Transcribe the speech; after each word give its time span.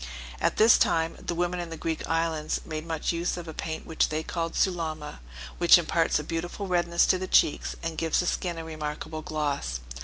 At 0.39 0.57
this 0.57 0.79
time 0.79 1.15
the 1.23 1.35
women 1.35 1.59
in 1.59 1.69
the 1.69 1.77
Greek 1.77 2.07
islands 2.09 2.59
make 2.65 2.83
much 2.87 3.11
use 3.11 3.37
of 3.37 3.47
a 3.47 3.53
paint 3.53 3.85
which 3.85 4.09
they 4.09 4.23
call 4.23 4.51
Sulama, 4.51 5.19
which 5.59 5.77
imparts 5.77 6.17
a 6.17 6.23
beautiful 6.23 6.65
redness 6.65 7.05
to 7.05 7.19
the 7.19 7.27
cheeks, 7.27 7.75
and 7.83 7.99
gives 7.99 8.19
the 8.19 8.25
skin 8.25 8.57
a 8.57 8.65
remarkable 8.65 9.21
gloss. 9.21 9.79